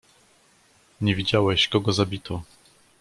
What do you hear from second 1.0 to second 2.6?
"Nie widziałeś, kogo zabito."